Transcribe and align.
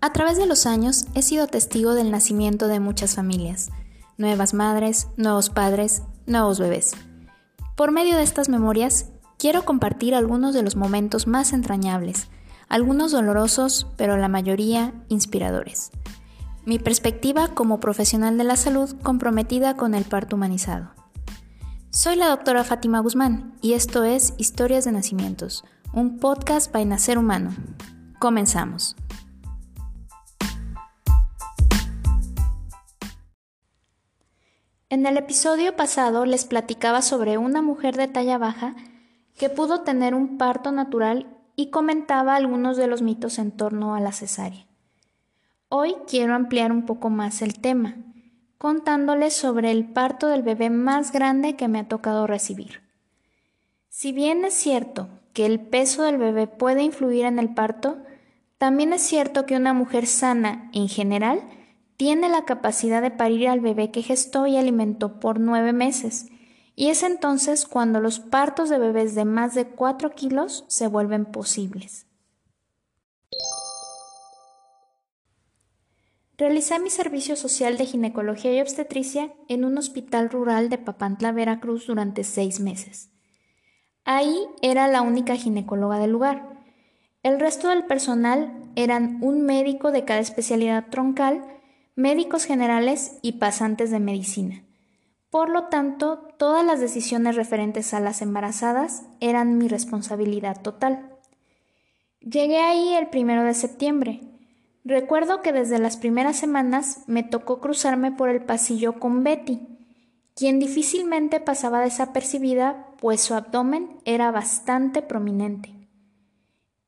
A 0.00 0.12
través 0.12 0.38
de 0.38 0.46
los 0.46 0.66
años 0.66 1.06
he 1.14 1.22
sido 1.22 1.48
testigo 1.48 1.94
del 1.94 2.12
nacimiento 2.12 2.68
de 2.68 2.78
muchas 2.78 3.16
familias, 3.16 3.70
nuevas 4.16 4.54
madres, 4.54 5.08
nuevos 5.16 5.50
padres, 5.50 6.02
nuevos 6.24 6.60
bebés. 6.60 6.92
Por 7.76 7.90
medio 7.90 8.16
de 8.16 8.22
estas 8.22 8.48
memorias, 8.48 9.06
quiero 9.38 9.64
compartir 9.64 10.14
algunos 10.14 10.54
de 10.54 10.62
los 10.62 10.76
momentos 10.76 11.26
más 11.26 11.52
entrañables, 11.52 12.28
algunos 12.68 13.10
dolorosos, 13.10 13.88
pero 13.96 14.16
la 14.16 14.28
mayoría 14.28 14.94
inspiradores. 15.08 15.90
Mi 16.64 16.78
perspectiva 16.78 17.48
como 17.48 17.80
profesional 17.80 18.38
de 18.38 18.44
la 18.44 18.56
salud 18.56 18.94
comprometida 19.02 19.76
con 19.76 19.94
el 19.94 20.04
parto 20.04 20.36
humanizado. 20.36 20.90
Soy 21.90 22.14
la 22.14 22.28
doctora 22.28 22.62
Fátima 22.62 23.00
Guzmán 23.00 23.56
y 23.62 23.72
esto 23.72 24.04
es 24.04 24.34
Historias 24.38 24.84
de 24.84 24.92
Nacimientos, 24.92 25.64
un 25.92 26.18
podcast 26.18 26.70
para 26.70 26.84
Nacer 26.84 27.18
Humano. 27.18 27.50
Comenzamos. 28.20 28.94
En 34.90 35.04
el 35.04 35.18
episodio 35.18 35.76
pasado 35.76 36.24
les 36.24 36.46
platicaba 36.46 37.02
sobre 37.02 37.36
una 37.36 37.60
mujer 37.60 37.94
de 37.98 38.08
talla 38.08 38.38
baja 38.38 38.74
que 39.36 39.50
pudo 39.50 39.82
tener 39.82 40.14
un 40.14 40.38
parto 40.38 40.72
natural 40.72 41.26
y 41.56 41.68
comentaba 41.68 42.36
algunos 42.36 42.78
de 42.78 42.86
los 42.86 43.02
mitos 43.02 43.38
en 43.38 43.50
torno 43.50 43.94
a 43.94 44.00
la 44.00 44.12
cesárea. 44.12 44.64
Hoy 45.68 45.94
quiero 46.08 46.34
ampliar 46.34 46.72
un 46.72 46.86
poco 46.86 47.10
más 47.10 47.42
el 47.42 47.60
tema, 47.60 47.96
contándoles 48.56 49.34
sobre 49.34 49.72
el 49.72 49.84
parto 49.84 50.26
del 50.28 50.42
bebé 50.42 50.70
más 50.70 51.12
grande 51.12 51.54
que 51.54 51.68
me 51.68 51.80
ha 51.80 51.88
tocado 51.88 52.26
recibir. 52.26 52.80
Si 53.90 54.12
bien 54.12 54.46
es 54.46 54.54
cierto 54.54 55.10
que 55.34 55.44
el 55.44 55.60
peso 55.60 56.02
del 56.04 56.16
bebé 56.16 56.46
puede 56.46 56.82
influir 56.82 57.26
en 57.26 57.38
el 57.38 57.52
parto, 57.52 57.98
también 58.56 58.94
es 58.94 59.02
cierto 59.02 59.44
que 59.44 59.56
una 59.56 59.74
mujer 59.74 60.06
sana 60.06 60.70
en 60.72 60.88
general 60.88 61.42
tiene 61.98 62.28
la 62.28 62.44
capacidad 62.44 63.02
de 63.02 63.10
parir 63.10 63.48
al 63.48 63.60
bebé 63.60 63.90
que 63.90 64.02
gestó 64.02 64.46
y 64.46 64.56
alimentó 64.56 65.18
por 65.18 65.40
nueve 65.40 65.72
meses, 65.72 66.28
y 66.76 66.90
es 66.90 67.02
entonces 67.02 67.66
cuando 67.66 68.00
los 68.00 68.20
partos 68.20 68.70
de 68.70 68.78
bebés 68.78 69.16
de 69.16 69.24
más 69.24 69.56
de 69.56 69.66
4 69.66 70.12
kilos 70.12 70.64
se 70.68 70.86
vuelven 70.86 71.26
posibles. 71.26 72.06
Realicé 76.36 76.78
mi 76.78 76.88
servicio 76.88 77.34
social 77.34 77.76
de 77.76 77.86
ginecología 77.86 78.54
y 78.54 78.60
obstetricia 78.60 79.32
en 79.48 79.64
un 79.64 79.76
hospital 79.76 80.30
rural 80.30 80.68
de 80.68 80.78
Papantla, 80.78 81.32
Veracruz, 81.32 81.88
durante 81.88 82.22
seis 82.22 82.60
meses. 82.60 83.10
Ahí 84.04 84.38
era 84.62 84.86
la 84.86 85.02
única 85.02 85.34
ginecóloga 85.34 85.98
del 85.98 86.12
lugar. 86.12 86.62
El 87.24 87.40
resto 87.40 87.70
del 87.70 87.86
personal 87.86 88.62
eran 88.76 89.18
un 89.20 89.42
médico 89.42 89.90
de 89.90 90.04
cada 90.04 90.20
especialidad 90.20 90.86
troncal, 90.90 91.57
médicos 91.98 92.44
generales 92.44 93.18
y 93.22 93.32
pasantes 93.32 93.90
de 93.90 93.98
medicina. 93.98 94.62
Por 95.30 95.50
lo 95.50 95.64
tanto, 95.64 96.28
todas 96.38 96.64
las 96.64 96.78
decisiones 96.78 97.34
referentes 97.34 97.92
a 97.92 97.98
las 97.98 98.22
embarazadas 98.22 99.02
eran 99.18 99.58
mi 99.58 99.66
responsabilidad 99.66 100.62
total. 100.62 101.10
Llegué 102.20 102.60
ahí 102.60 102.94
el 102.94 103.08
primero 103.08 103.42
de 103.42 103.52
septiembre. 103.52 104.20
Recuerdo 104.84 105.42
que 105.42 105.52
desde 105.52 105.80
las 105.80 105.96
primeras 105.96 106.36
semanas 106.36 107.02
me 107.08 107.24
tocó 107.24 107.60
cruzarme 107.60 108.12
por 108.12 108.28
el 108.28 108.44
pasillo 108.44 109.00
con 109.00 109.24
Betty, 109.24 109.58
quien 110.36 110.60
difícilmente 110.60 111.40
pasaba 111.40 111.80
desapercibida, 111.80 112.86
pues 113.00 113.22
su 113.22 113.34
abdomen 113.34 113.96
era 114.04 114.30
bastante 114.30 115.02
prominente. 115.02 115.74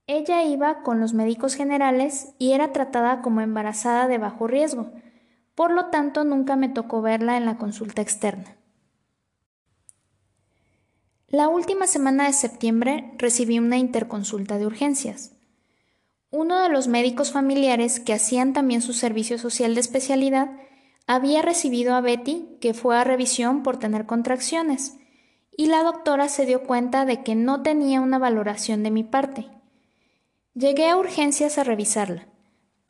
Ella 0.06 0.44
iba 0.44 0.82
con 0.82 1.00
los 1.00 1.14
médicos 1.14 1.56
generales 1.56 2.32
y 2.38 2.52
era 2.52 2.72
tratada 2.72 3.22
como 3.22 3.40
embarazada 3.40 4.06
de 4.06 4.18
bajo 4.18 4.46
riesgo, 4.46 4.92
por 5.60 5.72
lo 5.72 5.90
tanto 5.90 6.24
nunca 6.24 6.56
me 6.56 6.70
tocó 6.70 7.02
verla 7.02 7.36
en 7.36 7.44
la 7.44 7.58
consulta 7.58 8.00
externa. 8.00 8.56
La 11.28 11.48
última 11.48 11.86
semana 11.86 12.24
de 12.24 12.32
septiembre 12.32 13.12
recibí 13.18 13.58
una 13.58 13.76
interconsulta 13.76 14.56
de 14.56 14.64
urgencias. 14.64 15.32
Uno 16.30 16.62
de 16.62 16.70
los 16.70 16.88
médicos 16.88 17.30
familiares 17.30 18.00
que 18.00 18.14
hacían 18.14 18.54
también 18.54 18.80
su 18.80 18.94
servicio 18.94 19.36
social 19.36 19.74
de 19.74 19.82
especialidad 19.82 20.50
había 21.06 21.42
recibido 21.42 21.94
a 21.94 22.00
Betty, 22.00 22.56
que 22.62 22.72
fue 22.72 22.96
a 22.96 23.04
revisión 23.04 23.62
por 23.62 23.78
tener 23.78 24.06
contracciones, 24.06 24.96
y 25.54 25.66
la 25.66 25.82
doctora 25.82 26.30
se 26.30 26.46
dio 26.46 26.62
cuenta 26.62 27.04
de 27.04 27.22
que 27.22 27.34
no 27.34 27.60
tenía 27.60 28.00
una 28.00 28.18
valoración 28.18 28.82
de 28.82 28.92
mi 28.92 29.04
parte. 29.04 29.46
Llegué 30.54 30.88
a 30.88 30.96
urgencias 30.96 31.58
a 31.58 31.64
revisarla. 31.64 32.29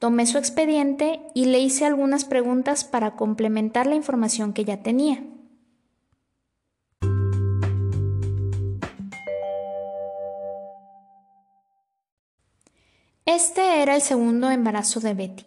Tomé 0.00 0.25
su 0.25 0.38
expediente 0.38 1.21
y 1.34 1.44
le 1.44 1.61
hice 1.61 1.84
algunas 1.84 2.25
preguntas 2.25 2.84
para 2.84 3.16
complementar 3.16 3.87
la 3.87 3.97
información 3.97 4.55
que 4.55 4.65
ya 4.65 4.83
tenía. 4.83 5.22
Este 13.27 13.83
era 13.83 13.94
el 13.94 14.00
segundo 14.00 14.50
embarazo 14.50 15.00
de 15.00 15.12
Betty. 15.12 15.47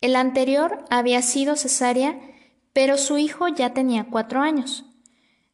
El 0.00 0.16
anterior 0.16 0.84
había 0.88 1.20
sido 1.20 1.54
cesárea, 1.54 2.18
pero 2.72 2.96
su 2.96 3.18
hijo 3.18 3.46
ya 3.48 3.74
tenía 3.74 4.06
cuatro 4.10 4.40
años. 4.40 4.86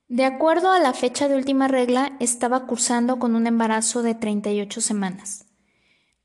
De 0.07 0.25
acuerdo 0.25 0.71
a 0.71 0.79
la 0.79 0.93
fecha 0.93 1.27
de 1.27 1.35
última 1.35 1.67
regla, 1.67 2.13
estaba 2.21 2.67
cursando 2.67 3.19
con 3.19 3.35
un 3.35 3.49
embarazo 3.49 4.03
de 4.03 4.15
38 4.15 4.81
semanas. 4.81 5.52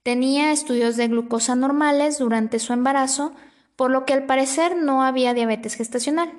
Tenía 0.07 0.53
estudios 0.53 0.95
de 0.95 1.09
glucosa 1.09 1.53
normales 1.57 2.17
durante 2.17 2.59
su 2.59 2.71
embarazo, 2.71 3.33
por 3.75 3.91
lo 3.91 4.05
que 4.05 4.13
al 4.13 4.25
parecer 4.25 4.77
no 4.77 5.03
había 5.03 5.33
diabetes 5.33 5.75
gestacional. 5.75 6.31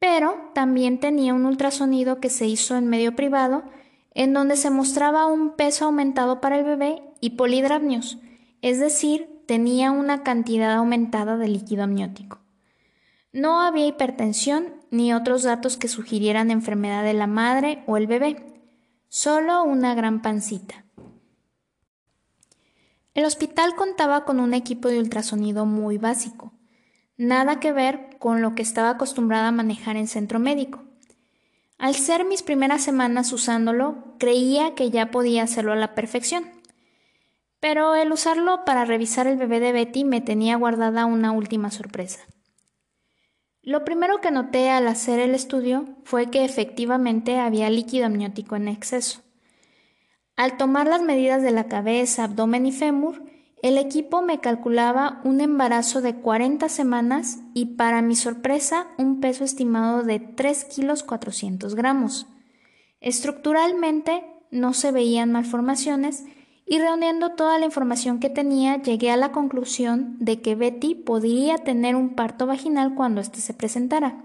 Pero 0.00 0.50
también 0.54 0.98
tenía 0.98 1.34
un 1.34 1.46
ultrasonido 1.46 2.18
que 2.18 2.30
se 2.30 2.48
hizo 2.48 2.74
en 2.74 2.88
medio 2.88 3.14
privado, 3.14 3.62
en 4.12 4.32
donde 4.32 4.56
se 4.56 4.70
mostraba 4.70 5.26
un 5.26 5.54
peso 5.54 5.84
aumentado 5.84 6.40
para 6.40 6.58
el 6.58 6.64
bebé 6.64 7.00
y 7.20 7.36
polidrapnios, 7.36 8.18
es 8.60 8.80
decir, 8.80 9.28
tenía 9.46 9.92
una 9.92 10.24
cantidad 10.24 10.72
aumentada 10.72 11.36
de 11.36 11.46
líquido 11.46 11.84
amniótico. 11.84 12.40
No 13.32 13.60
había 13.60 13.86
hipertensión 13.86 14.74
ni 14.90 15.14
otros 15.14 15.44
datos 15.44 15.76
que 15.76 15.86
sugirieran 15.86 16.50
enfermedad 16.50 17.04
de 17.04 17.14
la 17.14 17.28
madre 17.28 17.84
o 17.86 17.96
el 17.96 18.08
bebé, 18.08 18.44
solo 19.08 19.62
una 19.62 19.94
gran 19.94 20.22
pancita. 20.22 20.83
El 23.14 23.24
hospital 23.24 23.76
contaba 23.76 24.24
con 24.24 24.40
un 24.40 24.54
equipo 24.54 24.88
de 24.88 24.98
ultrasonido 24.98 25.66
muy 25.66 25.98
básico, 25.98 26.52
nada 27.16 27.60
que 27.60 27.72
ver 27.72 28.18
con 28.18 28.42
lo 28.42 28.56
que 28.56 28.62
estaba 28.62 28.90
acostumbrada 28.90 29.48
a 29.48 29.52
manejar 29.52 29.96
en 29.96 30.08
centro 30.08 30.40
médico. 30.40 30.82
Al 31.78 31.94
ser 31.94 32.24
mis 32.24 32.42
primeras 32.42 32.82
semanas 32.82 33.32
usándolo, 33.32 34.16
creía 34.18 34.74
que 34.74 34.90
ya 34.90 35.12
podía 35.12 35.44
hacerlo 35.44 35.72
a 35.72 35.76
la 35.76 35.94
perfección. 35.94 36.44
Pero 37.60 37.94
el 37.94 38.10
usarlo 38.10 38.64
para 38.64 38.84
revisar 38.84 39.26
el 39.26 39.36
bebé 39.36 39.60
de 39.60 39.72
Betty 39.72 40.04
me 40.04 40.20
tenía 40.20 40.56
guardada 40.56 41.06
una 41.06 41.30
última 41.30 41.70
sorpresa. 41.70 42.20
Lo 43.62 43.84
primero 43.84 44.20
que 44.20 44.30
noté 44.30 44.70
al 44.70 44.88
hacer 44.88 45.20
el 45.20 45.34
estudio 45.34 45.86
fue 46.04 46.30
que 46.30 46.44
efectivamente 46.44 47.38
había 47.38 47.70
líquido 47.70 48.06
amniótico 48.06 48.56
en 48.56 48.68
exceso. 48.68 49.23
Al 50.36 50.56
tomar 50.56 50.88
las 50.88 51.00
medidas 51.00 51.42
de 51.42 51.52
la 51.52 51.68
cabeza, 51.68 52.24
abdomen 52.24 52.66
y 52.66 52.72
fémur, 52.72 53.22
el 53.62 53.78
equipo 53.78 54.20
me 54.20 54.40
calculaba 54.40 55.20
un 55.24 55.40
embarazo 55.40 56.02
de 56.02 56.16
40 56.16 56.68
semanas 56.68 57.38
y 57.54 57.76
para 57.76 58.02
mi 58.02 58.16
sorpresa 58.16 58.88
un 58.98 59.20
peso 59.20 59.44
estimado 59.44 60.02
de 60.02 60.18
3 60.18 60.64
kilos 60.64 61.02
400 61.04 61.74
gramos. 61.74 62.26
Estructuralmente 63.00 64.24
no 64.50 64.74
se 64.74 64.92
veían 64.92 65.32
malformaciones 65.32 66.24
y 66.66 66.78
reuniendo 66.78 67.30
toda 67.36 67.58
la 67.58 67.66
información 67.66 68.18
que 68.18 68.28
tenía 68.28 68.82
llegué 68.82 69.10
a 69.10 69.16
la 69.16 69.32
conclusión 69.32 70.16
de 70.18 70.42
que 70.42 70.56
Betty 70.56 70.94
podría 70.94 71.58
tener 71.58 71.94
un 71.96 72.16
parto 72.16 72.46
vaginal 72.46 72.94
cuando 72.94 73.20
éste 73.20 73.40
se 73.40 73.54
presentara. 73.54 74.24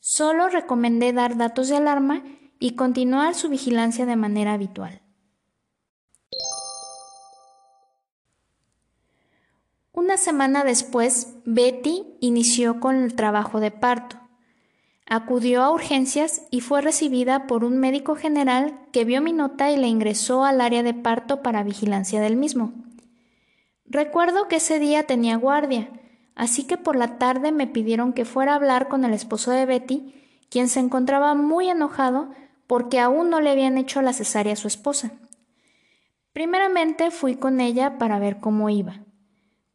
Solo 0.00 0.48
recomendé 0.48 1.12
dar 1.12 1.36
datos 1.36 1.68
de 1.68 1.76
alarma 1.76 2.24
y 2.58 2.72
continuar 2.72 3.34
su 3.34 3.48
vigilancia 3.48 4.06
de 4.06 4.16
manera 4.16 4.54
habitual. 4.54 5.05
Una 9.96 10.18
semana 10.18 10.62
después, 10.62 11.38
Betty 11.46 12.04
inició 12.20 12.80
con 12.80 12.96
el 12.96 13.14
trabajo 13.14 13.60
de 13.60 13.70
parto. 13.70 14.18
Acudió 15.06 15.62
a 15.62 15.70
urgencias 15.70 16.42
y 16.50 16.60
fue 16.60 16.82
recibida 16.82 17.46
por 17.46 17.64
un 17.64 17.78
médico 17.78 18.14
general 18.14 18.78
que 18.92 19.06
vio 19.06 19.22
mi 19.22 19.32
nota 19.32 19.70
y 19.70 19.78
la 19.78 19.86
ingresó 19.86 20.44
al 20.44 20.60
área 20.60 20.82
de 20.82 20.92
parto 20.92 21.40
para 21.40 21.62
vigilancia 21.62 22.20
del 22.20 22.36
mismo. 22.36 22.74
Recuerdo 23.86 24.48
que 24.48 24.56
ese 24.56 24.78
día 24.78 25.04
tenía 25.04 25.36
guardia, 25.36 25.88
así 26.34 26.64
que 26.64 26.76
por 26.76 26.94
la 26.94 27.16
tarde 27.16 27.50
me 27.50 27.66
pidieron 27.66 28.12
que 28.12 28.26
fuera 28.26 28.52
a 28.52 28.56
hablar 28.56 28.88
con 28.88 29.02
el 29.02 29.14
esposo 29.14 29.50
de 29.50 29.64
Betty, 29.64 30.14
quien 30.50 30.68
se 30.68 30.80
encontraba 30.80 31.34
muy 31.34 31.70
enojado 31.70 32.28
porque 32.66 33.00
aún 33.00 33.30
no 33.30 33.40
le 33.40 33.48
habían 33.48 33.78
hecho 33.78 34.02
la 34.02 34.12
cesárea 34.12 34.52
a 34.52 34.56
su 34.56 34.68
esposa. 34.68 35.12
Primeramente 36.34 37.10
fui 37.10 37.36
con 37.36 37.62
ella 37.62 37.96
para 37.96 38.18
ver 38.18 38.40
cómo 38.40 38.68
iba. 38.68 39.05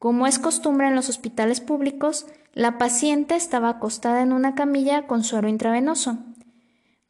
Como 0.01 0.25
es 0.25 0.39
costumbre 0.39 0.87
en 0.87 0.95
los 0.95 1.09
hospitales 1.09 1.61
públicos, 1.61 2.25
la 2.55 2.79
paciente 2.79 3.35
estaba 3.35 3.69
acostada 3.69 4.23
en 4.23 4.33
una 4.33 4.55
camilla 4.55 5.05
con 5.05 5.23
suero 5.23 5.47
intravenoso. 5.47 6.17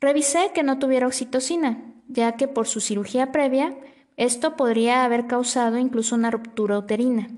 Revisé 0.01 0.51
que 0.53 0.61
no 0.61 0.77
tuviera 0.77 1.07
oxitocina, 1.07 1.85
ya 2.09 2.33
que 2.33 2.49
por 2.49 2.67
su 2.67 2.81
cirugía 2.81 3.31
previa 3.31 3.77
esto 4.17 4.57
podría 4.57 5.05
haber 5.05 5.25
causado 5.25 5.77
incluso 5.77 6.15
una 6.15 6.31
ruptura 6.31 6.77
uterina. 6.77 7.29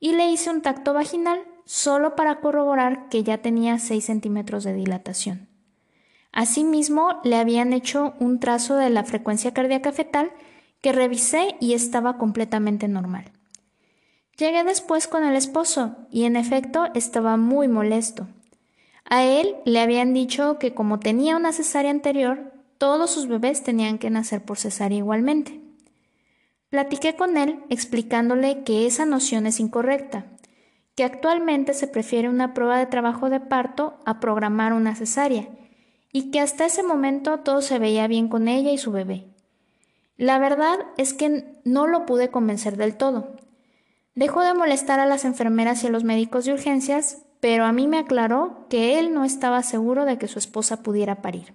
Y 0.00 0.14
le 0.14 0.32
hice 0.32 0.50
un 0.50 0.62
tacto 0.62 0.92
vaginal 0.92 1.38
solo 1.64 2.16
para 2.16 2.40
corroborar 2.40 3.08
que 3.08 3.22
ya 3.22 3.38
tenía 3.38 3.78
6 3.78 4.04
centímetros 4.04 4.64
de 4.64 4.74
dilatación. 4.74 5.46
Asimismo, 6.32 7.20
le 7.22 7.36
habían 7.36 7.72
hecho 7.72 8.14
un 8.18 8.40
trazo 8.40 8.74
de 8.74 8.90
la 8.90 9.04
frecuencia 9.04 9.54
cardíaca 9.54 9.92
fetal 9.92 10.32
que 10.80 10.90
revisé 10.90 11.54
y 11.60 11.74
estaba 11.74 12.18
completamente 12.18 12.88
normal. 12.88 13.30
Llegué 14.38 14.64
después 14.64 15.08
con 15.08 15.24
el 15.24 15.36
esposo 15.36 15.96
y 16.10 16.24
en 16.24 16.36
efecto 16.36 16.86
estaba 16.94 17.36
muy 17.36 17.68
molesto. 17.68 18.26
A 19.04 19.24
él 19.24 19.56
le 19.64 19.80
habían 19.80 20.14
dicho 20.14 20.58
que 20.58 20.74
como 20.74 20.98
tenía 20.98 21.36
una 21.36 21.52
cesárea 21.52 21.90
anterior, 21.90 22.52
todos 22.78 23.10
sus 23.10 23.28
bebés 23.28 23.62
tenían 23.62 23.98
que 23.98 24.10
nacer 24.10 24.42
por 24.42 24.58
cesárea 24.58 24.98
igualmente. 24.98 25.60
Platiqué 26.70 27.14
con 27.14 27.36
él 27.36 27.62
explicándole 27.68 28.64
que 28.64 28.86
esa 28.86 29.04
noción 29.04 29.46
es 29.46 29.60
incorrecta, 29.60 30.24
que 30.94 31.04
actualmente 31.04 31.74
se 31.74 31.86
prefiere 31.86 32.30
una 32.30 32.54
prueba 32.54 32.78
de 32.78 32.86
trabajo 32.86 33.28
de 33.28 33.40
parto 33.40 33.98
a 34.06 34.20
programar 34.20 34.72
una 34.72 34.94
cesárea, 34.94 35.48
y 36.10 36.30
que 36.30 36.40
hasta 36.40 36.64
ese 36.64 36.82
momento 36.82 37.40
todo 37.40 37.60
se 37.60 37.78
veía 37.78 38.06
bien 38.06 38.28
con 38.28 38.48
ella 38.48 38.72
y 38.72 38.78
su 38.78 38.90
bebé. 38.90 39.26
La 40.16 40.38
verdad 40.38 40.78
es 40.96 41.12
que 41.12 41.60
no 41.64 41.86
lo 41.86 42.06
pude 42.06 42.30
convencer 42.30 42.76
del 42.76 42.96
todo, 42.96 43.36
Dejó 44.14 44.42
de 44.42 44.52
molestar 44.52 45.00
a 45.00 45.06
las 45.06 45.24
enfermeras 45.24 45.82
y 45.82 45.86
a 45.86 45.90
los 45.90 46.04
médicos 46.04 46.44
de 46.44 46.52
urgencias, 46.52 47.24
pero 47.40 47.64
a 47.64 47.72
mí 47.72 47.88
me 47.88 47.98
aclaró 47.98 48.66
que 48.68 48.98
él 48.98 49.14
no 49.14 49.24
estaba 49.24 49.62
seguro 49.62 50.04
de 50.04 50.18
que 50.18 50.28
su 50.28 50.38
esposa 50.38 50.82
pudiera 50.82 51.22
parir. 51.22 51.54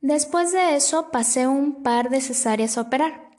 Después 0.00 0.52
de 0.52 0.76
eso 0.76 1.10
pasé 1.10 1.48
un 1.48 1.82
par 1.82 2.10
de 2.10 2.20
cesáreas 2.20 2.78
a 2.78 2.82
operar, 2.82 3.30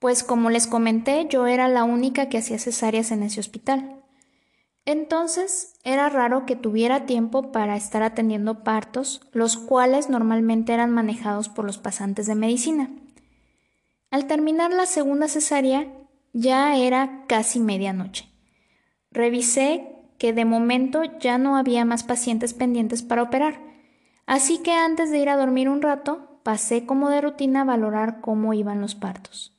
pues 0.00 0.24
como 0.24 0.50
les 0.50 0.66
comenté 0.66 1.28
yo 1.28 1.46
era 1.46 1.68
la 1.68 1.84
única 1.84 2.28
que 2.28 2.38
hacía 2.38 2.58
cesáreas 2.58 3.12
en 3.12 3.22
ese 3.22 3.38
hospital. 3.38 4.01
Entonces 4.84 5.78
era 5.84 6.08
raro 6.08 6.44
que 6.44 6.56
tuviera 6.56 7.06
tiempo 7.06 7.52
para 7.52 7.76
estar 7.76 8.02
atendiendo 8.02 8.64
partos, 8.64 9.20
los 9.32 9.56
cuales 9.56 10.08
normalmente 10.08 10.72
eran 10.72 10.90
manejados 10.90 11.48
por 11.48 11.64
los 11.64 11.78
pasantes 11.78 12.26
de 12.26 12.34
medicina. 12.34 12.90
Al 14.10 14.26
terminar 14.26 14.72
la 14.72 14.86
segunda 14.86 15.28
cesárea, 15.28 15.86
ya 16.32 16.76
era 16.76 17.24
casi 17.28 17.60
medianoche. 17.60 18.28
Revisé 19.10 19.88
que 20.18 20.32
de 20.32 20.44
momento 20.44 21.02
ya 21.20 21.38
no 21.38 21.56
había 21.56 21.84
más 21.84 22.02
pacientes 22.02 22.52
pendientes 22.52 23.02
para 23.02 23.22
operar, 23.22 23.60
así 24.26 24.58
que 24.58 24.72
antes 24.72 25.10
de 25.10 25.18
ir 25.18 25.28
a 25.28 25.36
dormir 25.36 25.68
un 25.68 25.82
rato, 25.82 26.40
pasé 26.42 26.86
como 26.86 27.08
de 27.08 27.20
rutina 27.20 27.62
a 27.62 27.64
valorar 27.64 28.20
cómo 28.20 28.52
iban 28.52 28.80
los 28.80 28.94
partos. 28.94 29.51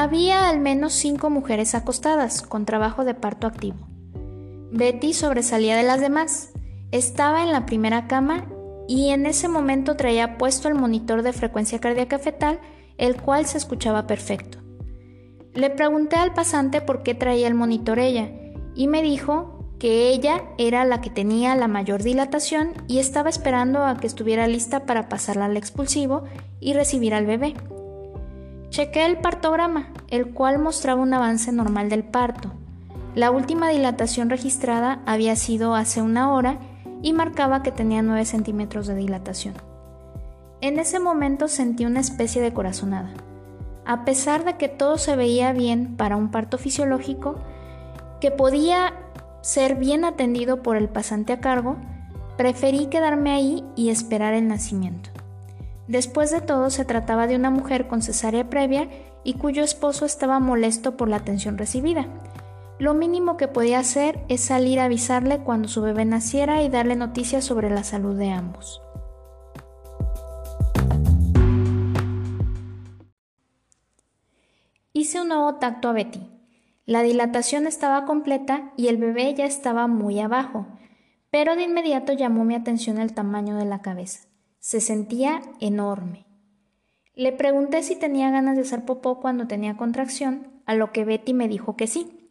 Había 0.00 0.48
al 0.48 0.60
menos 0.60 0.92
cinco 0.92 1.28
mujeres 1.28 1.74
acostadas, 1.74 2.42
con 2.42 2.64
trabajo 2.64 3.04
de 3.04 3.14
parto 3.14 3.48
activo. 3.48 3.78
Betty 4.70 5.12
sobresalía 5.12 5.76
de 5.76 5.82
las 5.82 6.00
demás. 6.00 6.52
Estaba 6.92 7.42
en 7.42 7.50
la 7.50 7.66
primera 7.66 8.06
cama 8.06 8.46
y 8.86 9.08
en 9.08 9.26
ese 9.26 9.48
momento 9.48 9.96
traía 9.96 10.38
puesto 10.38 10.68
el 10.68 10.76
monitor 10.76 11.22
de 11.22 11.32
frecuencia 11.32 11.80
cardíaca 11.80 12.20
fetal, 12.20 12.60
el 12.96 13.20
cual 13.20 13.46
se 13.46 13.58
escuchaba 13.58 14.06
perfecto. 14.06 14.58
Le 15.52 15.68
pregunté 15.68 16.14
al 16.14 16.32
pasante 16.32 16.80
por 16.80 17.02
qué 17.02 17.16
traía 17.16 17.48
el 17.48 17.54
monitor 17.54 17.98
ella 17.98 18.30
y 18.76 18.86
me 18.86 19.02
dijo 19.02 19.74
que 19.80 20.10
ella 20.10 20.44
era 20.58 20.84
la 20.84 21.00
que 21.00 21.10
tenía 21.10 21.56
la 21.56 21.66
mayor 21.66 22.04
dilatación 22.04 22.72
y 22.86 23.00
estaba 23.00 23.30
esperando 23.30 23.84
a 23.84 23.96
que 23.96 24.06
estuviera 24.06 24.46
lista 24.46 24.86
para 24.86 25.08
pasarla 25.08 25.46
al 25.46 25.56
expulsivo 25.56 26.22
y 26.60 26.74
recibir 26.74 27.14
al 27.14 27.26
bebé. 27.26 27.54
Chequé 28.70 29.06
el 29.06 29.18
partograma, 29.18 29.88
el 30.08 30.32
cual 30.32 30.58
mostraba 30.58 31.02
un 31.02 31.14
avance 31.14 31.52
normal 31.52 31.88
del 31.88 32.04
parto. 32.04 32.52
La 33.14 33.30
última 33.30 33.70
dilatación 33.70 34.30
registrada 34.30 35.00
había 35.06 35.36
sido 35.36 35.74
hace 35.74 36.02
una 36.02 36.32
hora 36.32 36.58
y 37.02 37.12
marcaba 37.12 37.62
que 37.62 37.72
tenía 37.72 38.02
9 38.02 38.24
centímetros 38.24 38.86
de 38.86 38.94
dilatación. 38.94 39.54
En 40.60 40.78
ese 40.78 41.00
momento 41.00 41.48
sentí 41.48 41.86
una 41.86 42.00
especie 42.00 42.42
de 42.42 42.52
corazonada. 42.52 43.10
A 43.86 44.04
pesar 44.04 44.44
de 44.44 44.56
que 44.56 44.68
todo 44.68 44.98
se 44.98 45.16
veía 45.16 45.52
bien 45.52 45.96
para 45.96 46.16
un 46.16 46.30
parto 46.30 46.58
fisiológico, 46.58 47.36
que 48.20 48.30
podía 48.30 48.92
ser 49.40 49.76
bien 49.76 50.04
atendido 50.04 50.62
por 50.62 50.76
el 50.76 50.88
pasante 50.88 51.32
a 51.32 51.40
cargo, 51.40 51.76
preferí 52.36 52.86
quedarme 52.86 53.30
ahí 53.30 53.64
y 53.76 53.88
esperar 53.88 54.34
el 54.34 54.46
nacimiento. 54.46 55.07
Después 55.88 56.30
de 56.30 56.42
todo, 56.42 56.68
se 56.68 56.84
trataba 56.84 57.26
de 57.26 57.34
una 57.34 57.50
mujer 57.50 57.88
con 57.88 58.02
cesárea 58.02 58.50
previa 58.50 58.90
y 59.24 59.34
cuyo 59.34 59.64
esposo 59.64 60.04
estaba 60.04 60.38
molesto 60.38 60.98
por 60.98 61.08
la 61.08 61.16
atención 61.16 61.56
recibida. 61.56 62.06
Lo 62.78 62.92
mínimo 62.92 63.38
que 63.38 63.48
podía 63.48 63.78
hacer 63.78 64.22
es 64.28 64.42
salir 64.42 64.80
a 64.80 64.84
avisarle 64.84 65.38
cuando 65.38 65.66
su 65.66 65.80
bebé 65.80 66.04
naciera 66.04 66.62
y 66.62 66.68
darle 66.68 66.94
noticias 66.94 67.44
sobre 67.44 67.70
la 67.70 67.84
salud 67.84 68.16
de 68.16 68.30
ambos. 68.30 68.82
Hice 74.92 75.22
un 75.22 75.28
nuevo 75.28 75.54
tacto 75.54 75.88
a 75.88 75.92
Betty. 75.92 76.20
La 76.84 77.02
dilatación 77.02 77.66
estaba 77.66 78.04
completa 78.04 78.72
y 78.76 78.88
el 78.88 78.98
bebé 78.98 79.32
ya 79.34 79.46
estaba 79.46 79.86
muy 79.86 80.20
abajo, 80.20 80.66
pero 81.30 81.56
de 81.56 81.62
inmediato 81.62 82.12
llamó 82.12 82.44
mi 82.44 82.54
atención 82.54 82.98
el 82.98 83.14
tamaño 83.14 83.56
de 83.56 83.64
la 83.64 83.80
cabeza. 83.80 84.27
Se 84.68 84.82
sentía 84.82 85.40
enorme. 85.60 86.26
Le 87.14 87.32
pregunté 87.32 87.82
si 87.82 87.96
tenía 87.96 88.30
ganas 88.30 88.54
de 88.54 88.60
hacer 88.60 88.84
popó 88.84 89.18
cuando 89.18 89.46
tenía 89.46 89.78
contracción, 89.78 90.60
a 90.66 90.74
lo 90.74 90.92
que 90.92 91.06
Betty 91.06 91.32
me 91.32 91.48
dijo 91.48 91.74
que 91.74 91.86
sí. 91.86 92.28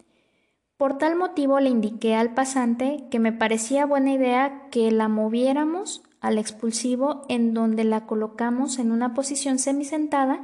Por 0.77 0.99
tal 0.99 1.15
motivo 1.15 1.59
le 1.59 1.71
indiqué 1.71 2.13
al 2.13 2.35
pasante 2.35 3.07
que 3.09 3.17
me 3.17 3.31
parecía 3.31 3.87
buena 3.87 4.13
idea 4.13 4.67
que 4.69 4.91
la 4.91 5.07
moviéramos 5.07 6.03
al 6.21 6.37
expulsivo 6.37 7.23
en 7.27 7.55
donde 7.55 7.83
la 7.85 8.05
colocamos 8.05 8.77
en 8.77 8.91
una 8.91 9.15
posición 9.15 9.57
semisentada 9.57 10.39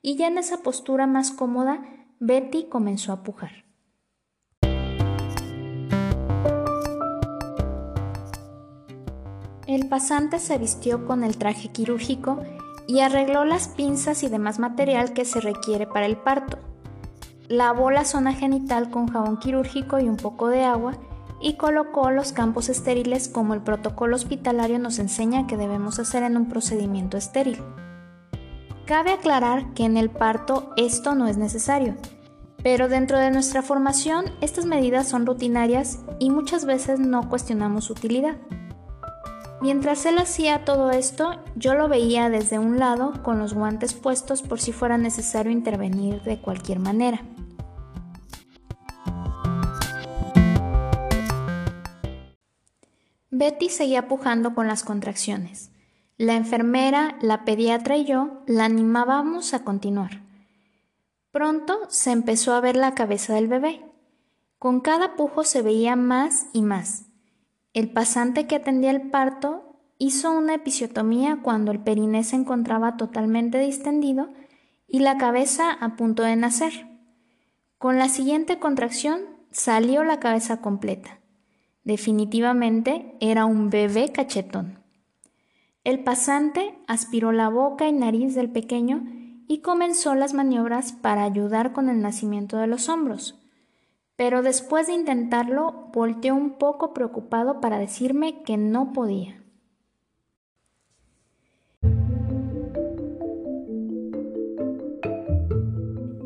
y 0.00 0.16
ya 0.16 0.28
en 0.28 0.38
esa 0.38 0.62
postura 0.62 1.06
más 1.06 1.30
cómoda 1.30 1.82
Betty 2.20 2.70
comenzó 2.70 3.12
a 3.12 3.22
pujar. 3.22 3.66
El 9.74 9.88
pasante 9.88 10.38
se 10.38 10.56
vistió 10.56 11.04
con 11.04 11.24
el 11.24 11.36
traje 11.36 11.66
quirúrgico 11.66 12.40
y 12.86 13.00
arregló 13.00 13.44
las 13.44 13.66
pinzas 13.66 14.22
y 14.22 14.28
demás 14.28 14.60
material 14.60 15.12
que 15.14 15.24
se 15.24 15.40
requiere 15.40 15.88
para 15.88 16.06
el 16.06 16.16
parto. 16.16 16.60
Lavó 17.48 17.90
la 17.90 18.04
zona 18.04 18.34
genital 18.34 18.88
con 18.88 19.08
jabón 19.08 19.36
quirúrgico 19.40 19.98
y 19.98 20.08
un 20.08 20.16
poco 20.16 20.46
de 20.46 20.62
agua 20.62 20.92
y 21.40 21.54
colocó 21.54 22.12
los 22.12 22.30
campos 22.30 22.68
estériles 22.68 23.28
como 23.28 23.52
el 23.52 23.62
protocolo 23.62 24.14
hospitalario 24.14 24.78
nos 24.78 25.00
enseña 25.00 25.48
que 25.48 25.56
debemos 25.56 25.98
hacer 25.98 26.22
en 26.22 26.36
un 26.36 26.48
procedimiento 26.48 27.16
estéril. 27.16 27.60
Cabe 28.86 29.10
aclarar 29.10 29.74
que 29.74 29.86
en 29.86 29.96
el 29.96 30.08
parto 30.08 30.72
esto 30.76 31.16
no 31.16 31.26
es 31.26 31.36
necesario, 31.36 31.96
pero 32.62 32.86
dentro 32.88 33.18
de 33.18 33.32
nuestra 33.32 33.60
formación 33.60 34.26
estas 34.40 34.66
medidas 34.66 35.08
son 35.08 35.26
rutinarias 35.26 35.98
y 36.20 36.30
muchas 36.30 36.64
veces 36.64 37.00
no 37.00 37.28
cuestionamos 37.28 37.86
su 37.86 37.94
utilidad. 37.94 38.36
Mientras 39.64 40.04
él 40.04 40.18
hacía 40.18 40.66
todo 40.66 40.90
esto, 40.90 41.42
yo 41.56 41.72
lo 41.72 41.88
veía 41.88 42.28
desde 42.28 42.58
un 42.58 42.78
lado 42.78 43.22
con 43.22 43.38
los 43.38 43.54
guantes 43.54 43.94
puestos 43.94 44.42
por 44.42 44.60
si 44.60 44.72
fuera 44.72 44.98
necesario 44.98 45.50
intervenir 45.50 46.20
de 46.20 46.38
cualquier 46.38 46.80
manera. 46.80 47.22
Betty 53.30 53.70
seguía 53.70 54.06
pujando 54.06 54.54
con 54.54 54.66
las 54.66 54.84
contracciones. 54.84 55.70
La 56.18 56.34
enfermera, 56.34 57.16
la 57.22 57.46
pediatra 57.46 57.96
y 57.96 58.04
yo 58.04 58.42
la 58.46 58.66
animábamos 58.66 59.54
a 59.54 59.64
continuar. 59.64 60.20
Pronto 61.30 61.78
se 61.88 62.10
empezó 62.12 62.52
a 62.52 62.60
ver 62.60 62.76
la 62.76 62.94
cabeza 62.94 63.32
del 63.32 63.48
bebé. 63.48 63.82
Con 64.58 64.82
cada 64.82 65.16
pujo 65.16 65.42
se 65.42 65.62
veía 65.62 65.96
más 65.96 66.48
y 66.52 66.60
más. 66.60 67.06
El 67.74 67.90
pasante 67.90 68.46
que 68.46 68.54
atendía 68.54 68.92
el 68.92 69.10
parto 69.10 69.76
hizo 69.98 70.30
una 70.30 70.54
episiotomía 70.54 71.40
cuando 71.42 71.72
el 71.72 71.80
periné 71.80 72.22
se 72.22 72.36
encontraba 72.36 72.96
totalmente 72.96 73.58
distendido 73.58 74.28
y 74.86 75.00
la 75.00 75.18
cabeza 75.18 75.72
a 75.72 75.96
punto 75.96 76.22
de 76.22 76.36
nacer. 76.36 76.86
Con 77.78 77.98
la 77.98 78.08
siguiente 78.08 78.60
contracción 78.60 79.22
salió 79.50 80.04
la 80.04 80.20
cabeza 80.20 80.60
completa. 80.60 81.18
Definitivamente 81.82 83.16
era 83.20 83.44
un 83.44 83.70
bebé 83.70 84.12
cachetón. 84.12 84.78
El 85.82 86.04
pasante 86.04 86.78
aspiró 86.86 87.32
la 87.32 87.48
boca 87.48 87.88
y 87.88 87.92
nariz 87.92 88.36
del 88.36 88.50
pequeño 88.50 89.04
y 89.48 89.62
comenzó 89.62 90.14
las 90.14 90.32
maniobras 90.32 90.92
para 90.92 91.24
ayudar 91.24 91.72
con 91.72 91.90
el 91.90 92.00
nacimiento 92.00 92.56
de 92.56 92.68
los 92.68 92.88
hombros. 92.88 93.43
Pero 94.16 94.42
después 94.42 94.86
de 94.86 94.92
intentarlo, 94.92 95.90
volteó 95.92 96.34
un 96.34 96.58
poco 96.58 96.94
preocupado 96.94 97.60
para 97.60 97.78
decirme 97.78 98.42
que 98.42 98.56
no 98.56 98.92
podía. 98.92 99.44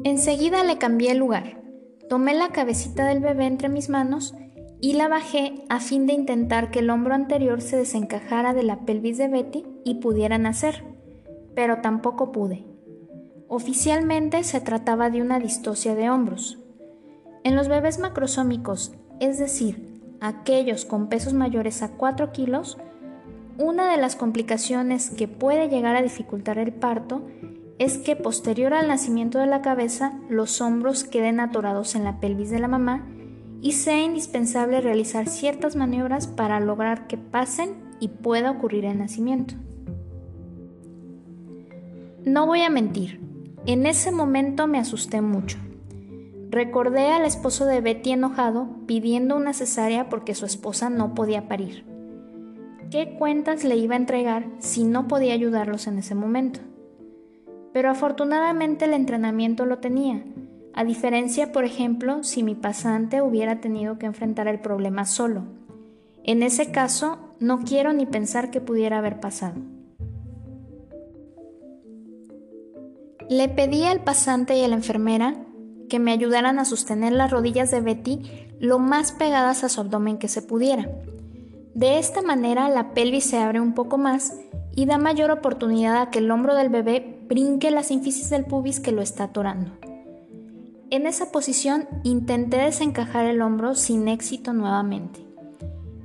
Enseguida 0.05 0.65
le 0.65 0.79
cambié 0.79 1.13
el 1.13 1.19
lugar. 1.19 1.63
Tomé 2.09 2.35
la 2.35 2.49
cabecita 2.49 3.07
del 3.07 3.21
bebé 3.21 3.47
entre 3.47 3.69
mis 3.69 3.89
manos 3.89 4.35
y 4.81 4.95
la 4.95 5.09
bajé 5.09 5.65
a 5.69 5.81
fin 5.81 6.07
de 6.07 6.13
intentar 6.13 6.71
que 6.71 6.79
el 6.81 6.91
hombro 6.91 7.15
anterior 7.15 7.61
se 7.61 7.77
desencajara 7.77 8.55
de 8.55 8.63
la 8.63 8.85
pelvis 8.85 9.19
de 9.19 9.29
Betty 9.29 9.65
y 9.85 9.97
pudiera 9.97 10.39
nacer, 10.39 10.85
pero 11.55 11.81
tampoco 11.83 12.33
pude. 12.33 12.65
Oficialmente 13.49 14.45
se 14.45 14.61
trataba 14.61 15.11
de 15.11 15.21
una 15.21 15.39
distosia 15.41 15.95
de 15.95 16.11
hombros. 16.11 16.59
En 17.49 17.57
los 17.57 17.69
bebés 17.69 17.99
macrosómicos, 17.99 18.93
es 19.21 19.39
decir, 19.39 20.03
aquellos 20.21 20.85
con 20.85 21.09
pesos 21.09 21.33
mayores 21.33 21.83
a 21.83 21.93
4 21.93 22.31
kilos, 22.31 22.77
una 23.57 23.91
de 23.91 23.97
las 23.97 24.17
complicaciones 24.17 25.09
que 25.09 25.29
puede 25.29 25.71
llegar 25.71 25.97
a 25.97 26.03
dificultar 26.03 26.59
el 26.59 26.75
parto 26.75 27.27
es 27.79 27.97
que 27.97 28.17
posterior 28.17 28.75
al 28.75 28.87
nacimiento 28.87 29.39
de 29.39 29.47
la 29.47 29.63
cabeza 29.63 30.21
los 30.29 30.61
hombros 30.61 31.05
queden 31.05 31.41
atorados 31.41 31.95
en 31.95 32.05
la 32.05 32.21
pelvis 32.21 32.51
de 32.51 32.59
la 32.59 32.69
mamá 32.69 33.07
y 33.63 33.73
sea 33.73 34.05
indispensable 34.05 34.83
realizar 34.83 35.27
ciertas 35.27 35.75
maniobras 35.75 36.27
para 36.27 36.61
lograr 36.61 37.07
que 37.07 37.17
pasen 37.17 37.77
y 37.99 38.09
pueda 38.09 38.51
ocurrir 38.51 38.85
el 38.85 38.99
nacimiento. 38.99 39.55
No 42.27 42.45
voy 42.47 42.61
a 42.61 42.69
mentir, 42.69 43.23
en 43.65 43.87
ese 43.87 44.13
momento 44.13 44.67
me 44.67 44.79
asusté 44.79 45.23
mucho. 45.23 45.57
Recordé 46.51 47.09
al 47.09 47.25
esposo 47.25 47.67
de 47.67 47.81
Betty 47.81 48.13
enojado 48.13 48.69
pidiendo 48.87 49.37
una 49.37 49.53
cesárea 49.53 50.09
porque 50.09 50.35
su 50.35 50.47
esposa 50.47 50.89
no 50.89 51.15
podía 51.15 51.47
parir. 51.47 51.85
¿Qué 52.91 53.17
cuentas 53.19 53.65
le 53.65 53.77
iba 53.77 53.95
a 53.95 53.99
entregar 53.99 54.47
si 54.59 54.85
no 54.85 55.09
podía 55.09 55.35
ayudarlos 55.35 55.87
en 55.87 55.99
ese 55.99 56.15
momento? 56.15 56.61
Pero 57.75 57.91
afortunadamente 57.91 58.87
el 58.87 58.95
entrenamiento 58.95 59.67
lo 59.67 59.79
tenía, 59.79 60.25
a 60.73 60.85
diferencia, 60.85 61.53
por 61.53 61.65
ejemplo, 61.65 62.23
si 62.23 62.43
mi 62.43 62.55
pasante 62.55 63.21
hubiera 63.21 63.61
tenido 63.61 63.99
que 63.99 64.07
enfrentar 64.07 64.47
el 64.47 64.61
problema 64.61 65.05
solo. 65.05 65.43
En 66.23 66.43
ese 66.43 66.71
caso, 66.71 67.19
no 67.41 67.65
quiero 67.65 67.93
ni 67.93 68.07
pensar 68.07 68.51
que 68.51 68.61
pudiera 68.61 68.99
haber 68.99 69.19
pasado. 69.19 69.57
Le 73.29 73.49
pedí 73.49 73.85
al 73.85 74.05
pasante 74.05 74.57
y 74.57 74.63
a 74.63 74.69
la 74.69 74.77
enfermera 74.77 75.48
que 75.89 75.99
me 75.99 76.13
ayudaran 76.13 76.59
a 76.59 76.65
sostener 76.65 77.13
las 77.13 77.31
rodillas 77.31 77.71
de 77.71 77.81
Betty 77.81 78.23
lo 78.61 78.79
más 78.79 79.13
pegadas 79.13 79.65
a 79.65 79.69
su 79.69 79.81
abdomen 79.81 80.19
que 80.19 80.29
se 80.29 80.43
pudiera. 80.43 80.89
De 81.75 81.99
esta 81.99 82.23
manera 82.23 82.69
la 82.69 82.93
pelvis 82.93 83.25
se 83.25 83.39
abre 83.39 83.61
un 83.61 83.75
poco 83.75 83.99
más 83.99 84.35
y 84.75 84.87
da 84.87 84.99
mayor 84.99 85.31
oportunidad 85.31 86.01
a 86.03 86.11
que 86.11 86.19
el 86.19 86.31
hombro 86.31 86.55
del 86.55 86.69
bebé 86.69 87.21
brinque 87.29 87.71
la 87.71 87.83
sínfisis 87.83 88.31
del 88.31 88.45
pubis 88.45 88.81
que 88.81 88.93
lo 88.93 89.03
está 89.03 89.25
atorando. 89.25 89.73
En 90.91 91.07
esa 91.07 91.31
posición 91.31 91.87
intenté 92.03 92.57
desencajar 92.57 93.27
el 93.27 93.43
hombro 93.43 93.75
sin 93.75 94.09
éxito 94.09 94.53
nuevamente. 94.53 95.27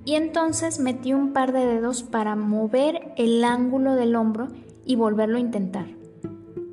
Y 0.06 0.16
entonces 0.16 0.80
metí 0.80 1.14
un 1.14 1.32
par 1.32 1.54
de 1.54 1.66
dedos 1.66 2.04
para 2.04 2.36
mover 2.36 3.14
el 3.16 3.44
ángulo 3.46 3.96
del 3.96 4.16
hombro 4.16 4.50
y 4.86 4.98
volverlo 4.98 5.38
a 5.38 5.42
intentar. 5.42 5.86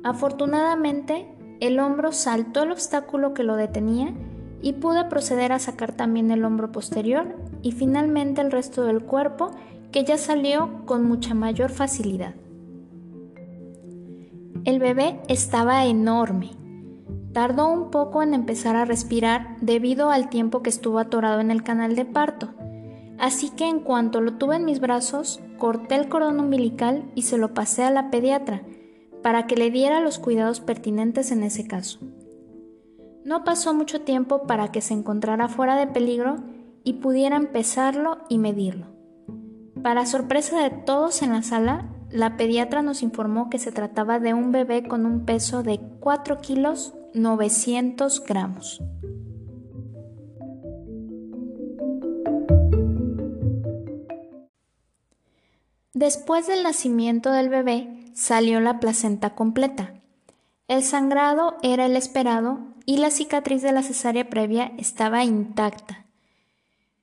Afortunadamente, 0.03 1.30
el 1.61 1.79
hombro 1.79 2.11
saltó 2.11 2.63
el 2.63 2.71
obstáculo 2.71 3.33
que 3.33 3.43
lo 3.43 3.55
detenía 3.55 4.13
y 4.61 4.73
pude 4.73 5.05
proceder 5.05 5.53
a 5.53 5.59
sacar 5.59 5.93
también 5.93 6.31
el 6.31 6.43
hombro 6.43 6.71
posterior 6.71 7.37
y 7.61 7.71
finalmente 7.71 8.41
el 8.41 8.51
resto 8.51 8.83
del 8.83 9.03
cuerpo 9.03 9.51
que 9.91 10.03
ya 10.03 10.17
salió 10.17 10.85
con 10.85 11.05
mucha 11.05 11.33
mayor 11.33 11.69
facilidad. 11.69 12.33
El 14.65 14.79
bebé 14.79 15.21
estaba 15.27 15.85
enorme 15.85 16.51
Tardó 17.33 17.69
un 17.69 17.91
poco 17.91 18.23
en 18.23 18.33
empezar 18.33 18.75
a 18.75 18.83
respirar 18.83 19.55
debido 19.61 20.09
al 20.09 20.29
tiempo 20.29 20.61
que 20.61 20.69
estuvo 20.69 20.99
atorado 20.99 21.39
en 21.39 21.49
el 21.49 21.63
canal 21.63 21.95
de 21.95 22.03
parto, 22.03 22.49
así 23.19 23.51
que 23.51 23.69
en 23.69 23.79
cuanto 23.79 24.19
lo 24.19 24.33
tuve 24.33 24.57
en 24.57 24.65
mis 24.65 24.81
brazos, 24.81 25.39
corté 25.57 25.95
el 25.95 26.09
cordón 26.09 26.41
umbilical 26.41 27.09
y 27.15 27.21
se 27.21 27.37
lo 27.37 27.53
pasé 27.53 27.83
a 27.83 27.89
la 27.89 28.11
pediatra 28.11 28.63
para 29.21 29.47
que 29.47 29.55
le 29.55 29.71
diera 29.71 29.99
los 30.01 30.19
cuidados 30.19 30.59
pertinentes 30.59 31.31
en 31.31 31.43
ese 31.43 31.67
caso. 31.67 31.99
No 33.23 33.43
pasó 33.43 33.73
mucho 33.73 34.01
tiempo 34.01 34.47
para 34.47 34.71
que 34.71 34.81
se 34.81 34.93
encontrara 34.93 35.47
fuera 35.47 35.75
de 35.75 35.87
peligro 35.87 36.37
y 36.83 36.93
pudiera 36.93 37.37
empezarlo 37.37 38.19
y 38.29 38.37
medirlo. 38.39 38.87
Para 39.83 40.05
sorpresa 40.05 40.61
de 40.63 40.69
todos 40.69 41.21
en 41.21 41.31
la 41.31 41.43
sala, 41.43 41.89
la 42.09 42.35
pediatra 42.35 42.81
nos 42.81 43.03
informó 43.03 43.49
que 43.49 43.59
se 43.59 43.71
trataba 43.71 44.19
de 44.19 44.33
un 44.33 44.51
bebé 44.51 44.87
con 44.87 45.05
un 45.05 45.25
peso 45.25 45.63
de 45.63 45.79
4 45.99 46.39
kilos 46.39 46.93
900 47.13 48.23
gramos. 48.25 48.81
Después 55.93 56.47
del 56.47 56.63
nacimiento 56.63 57.31
del 57.31 57.49
bebé 57.49 58.00
salió 58.21 58.59
la 58.59 58.79
placenta 58.79 59.35
completa. 59.35 59.93
El 60.67 60.83
sangrado 60.83 61.57
era 61.63 61.85
el 61.85 61.95
esperado 61.95 62.59
y 62.85 62.97
la 62.97 63.11
cicatriz 63.11 63.61
de 63.61 63.71
la 63.71 63.83
cesárea 63.83 64.29
previa 64.29 64.71
estaba 64.77 65.23
intacta. 65.23 66.05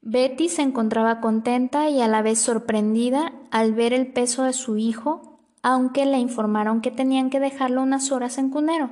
Betty 0.01 0.49
se 0.49 0.63
encontraba 0.63 1.21
contenta 1.21 1.91
y 1.91 2.01
a 2.01 2.09
la 2.09 2.23
vez 2.23 2.39
sorprendida 2.39 3.33
al 3.51 3.75
ver 3.75 3.93
el 3.93 4.13
peso 4.13 4.45
de 4.45 4.53
su 4.53 4.77
hijo, 4.77 5.41
aunque 5.63 6.07
le 6.07 6.19
informaron 6.19 6.81
que 6.81 6.91
tenían 6.91 7.31
que 7.31 7.41
dejarlo 7.41 7.83
unas 7.83 8.13
horas 8.13 8.39
en 8.39 8.51
cunero 8.51 8.91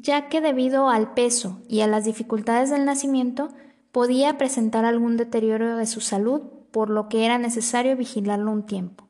ya 0.00 0.28
que 0.28 0.40
debido 0.40 0.88
al 0.88 1.14
peso 1.14 1.60
y 1.68 1.80
a 1.80 1.86
las 1.86 2.04
dificultades 2.04 2.70
del 2.70 2.84
nacimiento 2.84 3.48
podía 3.92 4.36
presentar 4.38 4.84
algún 4.84 5.16
deterioro 5.16 5.76
de 5.76 5.86
su 5.86 6.00
salud, 6.00 6.42
por 6.70 6.90
lo 6.90 7.08
que 7.08 7.24
era 7.24 7.38
necesario 7.38 7.96
vigilarlo 7.96 8.52
un 8.52 8.66
tiempo. 8.66 9.05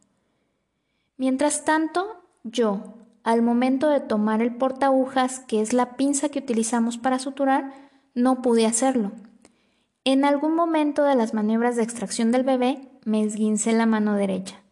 Mientras 1.17 1.65
tanto, 1.65 2.07
yo, 2.45 2.95
al 3.25 3.43
momento 3.43 3.89
de 3.89 4.01
tomar 4.01 4.43
el 4.43 4.55
portagujas, 4.55 5.41
que 5.41 5.61
es 5.61 5.73
la 5.73 5.97
pinza 5.97 6.29
que 6.29 6.39
utilizamos 6.39 6.99
para 6.99 7.19
suturar, 7.19 7.73
no 8.15 8.43
pude 8.43 8.67
hacerlo. 8.67 9.13
En 10.05 10.25
algún 10.25 10.55
momento 10.55 11.03
de 11.03 11.17
las 11.17 11.35
maniobras 11.35 11.77
de 11.77 11.83
extracción 11.83 12.31
del 12.31 12.45
bebé 12.45 12.89
me 13.05 13.25
esguincé 13.25 13.73
la 13.73 13.87
mano 13.87 14.15
derecha. 14.15 14.63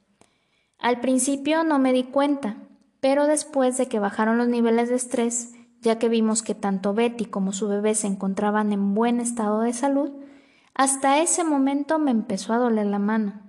Al 0.79 1.01
principio 1.01 1.65
no 1.65 1.79
me 1.79 1.93
di 1.93 2.05
cuenta, 2.05 2.57
pero 3.01 3.27
después 3.27 3.77
de 3.77 3.89
que 3.89 3.99
bajaron 3.99 4.39
los 4.39 4.49
niveles 4.49 4.89
de 4.89 4.95
estrés, 4.95 5.53
ya 5.81 5.99
que 5.99 6.09
vimos 6.09 6.43
que 6.43 6.55
tanto 6.55 6.95
Betty 6.95 7.25
como 7.25 7.53
su 7.53 7.69
bebé 7.69 7.95
se 7.95 8.07
encontraban 8.07 8.73
en 8.73 8.95
buen 8.95 9.21
estado 9.21 9.61
de 9.61 9.73
salud, 9.73 10.13
hasta 10.75 11.21
ese 11.21 11.43
momento 11.43 11.99
me 11.99 12.11
empezó 12.11 12.53
a 12.53 12.59
doler 12.59 12.87
la 12.87 12.99
mano. 12.99 13.41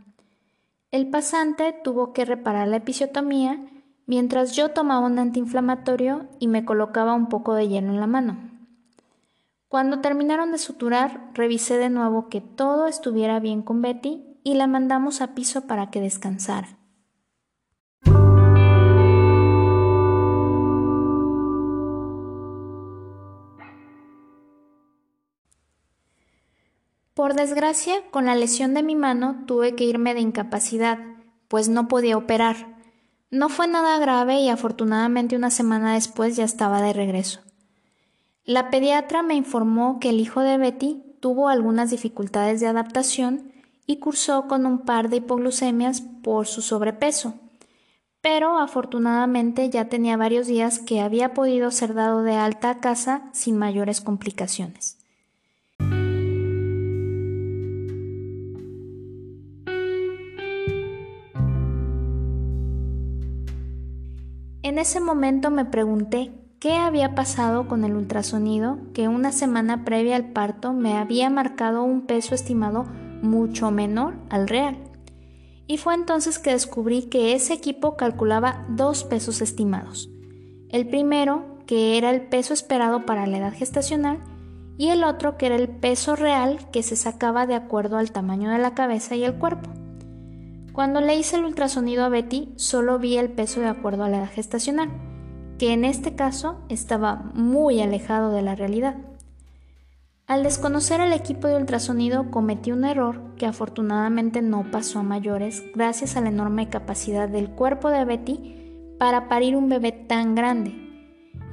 El 0.96 1.08
pasante 1.08 1.75
tuvo 1.84 2.14
que 2.14 2.24
reparar 2.24 2.70
la 2.70 2.78
episiotomía 2.78 3.60
mientras 4.06 4.56
yo 4.56 4.72
tomaba 4.72 5.06
un 5.06 5.20
antiinflamatorio 5.20 6.28
y 6.40 6.48
me 6.48 6.64
colocaba 6.64 7.16
un 7.16 7.28
poco 7.28 7.54
de 7.54 7.68
hielo 7.68 7.90
en 7.90 8.00
la 8.00 8.08
mano. 8.08 8.38
Cuando 9.68 10.00
terminaron 10.00 10.54
de 10.54 10.58
suturar, 10.58 11.32
revisé 11.34 11.78
de 11.78 11.90
nuevo 11.90 12.30
que 12.30 12.40
todo 12.40 12.88
estuviera 12.88 13.42
bien 13.42 13.62
con 13.62 13.82
Betty 13.82 14.40
y 14.46 14.54
la 14.54 14.68
mandamos 14.68 15.20
a 15.20 15.36
piso 15.36 15.68
para 15.68 15.92
que 15.92 16.00
descansara. 16.00 16.78
Por 27.15 27.34
desgracia, 27.34 28.03
con 28.12 28.25
la 28.25 28.36
lesión 28.36 28.74
de 28.74 28.84
mi 28.84 28.98
mano 28.98 29.45
tuve 29.48 29.74
que 29.74 29.86
irme 29.86 30.13
de 30.13 30.19
incapacidad, 30.19 31.00
pues 31.48 31.69
no 31.69 31.88
podía 31.88 32.17
operar. 32.17 32.75
No 33.31 33.48
fue 33.48 33.69
nada 33.69 33.98
grave 34.00 34.41
y 34.41 34.50
afortunadamente 34.50 35.38
una 35.38 35.50
semana 35.50 35.93
después 35.93 36.36
ya 36.36 36.43
estaba 36.43 36.81
de 36.81 36.91
regreso. 36.91 37.39
La 38.43 38.69
pediatra 38.69 39.24
me 39.24 39.34
informó 39.34 39.98
que 40.01 40.10
el 40.10 40.19
hijo 40.19 40.41
de 40.41 40.57
Betty 40.57 41.05
tuvo 41.22 41.48
algunas 41.48 41.89
dificultades 41.89 42.60
de 42.60 42.67
adaptación 42.67 43.53
y 43.88 44.00
cursó 44.00 44.50
con 44.50 44.65
un 44.65 44.79
par 44.79 45.07
de 45.07 45.17
hipoglucemias 45.17 46.01
por 46.01 46.48
su 46.48 46.62
sobrepeso, 46.62 47.36
pero 48.19 48.57
afortunadamente 48.57 49.69
ya 49.69 49.88
tenía 49.88 50.17
varios 50.17 50.48
días 50.48 50.79
que 50.79 51.00
había 51.00 51.34
podido 51.34 51.72
ser 51.72 51.93
dado 51.93 52.24
de 52.24 52.36
alta 52.36 52.72
a 52.72 52.79
casa 52.81 53.29
sin 53.31 53.57
mayores 53.57 54.01
complicaciones. 54.01 55.05
En 64.65 64.79
ese 64.79 65.00
momento 65.00 65.51
me 65.51 65.63
pregunté 65.63 66.31
qué 66.60 66.74
había 66.74 67.13
pasado 67.13 67.67
con 67.67 67.84
el 67.84 67.95
ultrasonido 67.95 68.79
que 68.95 69.07
una 69.07 69.31
semana 69.31 69.86
previa 69.86 70.15
al 70.15 70.31
parto 70.31 70.74
me 70.74 70.98
había 70.98 71.29
marcado 71.29 71.84
un 71.84 72.07
peso 72.07 72.34
estimado 72.34 72.86
mucho 73.22 73.69
menor 73.69 74.15
al 74.31 74.48
real. 74.48 74.79
Y 75.67 75.77
fue 75.77 75.93
entonces 75.93 76.39
que 76.39 76.50
descubrí 76.50 77.03
que 77.10 77.36
ese 77.36 77.53
equipo 77.53 77.95
calculaba 77.95 78.65
dos 78.67 79.03
pesos 79.03 79.39
estimados. 79.43 80.10
El 80.69 80.88
primero, 80.88 81.60
que 81.67 82.00
era 82.00 82.10
el 82.10 82.24
peso 82.24 82.55
esperado 82.55 83.05
para 83.05 83.27
la 83.27 83.38
edad 83.38 83.53
gestacional, 83.53 84.17
y 84.79 84.88
el 84.88 85.03
otro, 85.03 85.38
que 85.38 85.45
era 85.45 85.57
el 85.57 85.69
peso 85.69 86.15
real 86.15 86.72
que 86.72 86.81
se 86.81 86.95
sacaba 86.95 87.45
de 87.45 87.53
acuerdo 87.53 88.00
al 88.00 88.12
tamaño 88.12 88.50
de 88.50 88.57
la 88.57 88.74
cabeza 88.74 89.15
y 89.15 89.25
el 89.25 89.36
cuerpo. 89.36 89.85
Cuando 90.75 91.00
le 91.00 91.15
hice 91.15 91.38
el 91.38 91.46
ultrasonido 91.46 92.03
a 92.03 92.10
Betty, 92.10 92.51
solo 92.58 93.00
vi 93.00 93.15
el 93.15 93.32
peso 93.32 93.62
de 93.62 93.70
acuerdo 93.70 94.03
a 94.03 94.10
la 94.10 94.17
edad 94.17 94.29
gestacional, 94.29 94.89
que 95.58 95.72
en 95.72 95.86
este 95.86 96.15
caso 96.15 96.60
estaba 96.67 97.32
muy 97.34 97.79
alejado 97.79 98.34
de 98.34 98.41
la 98.41 98.55
realidad. 98.55 98.98
Al 100.27 100.44
desconocer 100.44 101.00
el 101.00 101.13
equipo 101.13 101.48
de 101.48 101.55
ultrasonido 101.55 102.29
cometí 102.29 102.74
un 102.74 102.84
error 102.84 103.22
que 103.38 103.46
afortunadamente 103.46 104.41
no 104.41 104.70
pasó 104.70 105.00
a 105.00 105.03
mayores 105.03 105.63
gracias 105.74 106.17
a 106.17 106.22
la 106.22 106.27
enorme 106.27 106.67
capacidad 106.67 107.29
del 107.29 107.51
cuerpo 107.51 107.89
de 107.89 108.03
Betty 108.03 108.98
para 109.00 109.29
parir 109.29 109.55
un 109.55 109.70
bebé 109.70 109.94
tan 109.94 110.36
grande. 110.36 110.75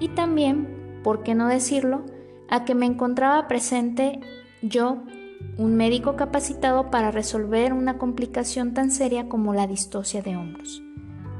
Y 0.00 0.09
también, 0.09 1.00
por 1.05 1.23
qué 1.23 1.37
no 1.37 1.47
decirlo, 1.47 2.02
a 2.50 2.64
que 2.64 2.75
me 2.75 2.87
encontraba 2.87 3.47
presente 3.47 4.19
yo 4.62 5.05
un 5.57 5.77
médico 5.77 6.17
capacitado 6.17 6.91
para 6.91 7.11
resolver 7.11 7.73
una 7.73 7.99
complicación 7.99 8.75
tan 8.75 8.91
seria 8.91 9.29
como 9.29 9.55
la 9.55 9.67
distosia 9.67 10.23
de 10.23 10.37
hombros, 10.37 10.83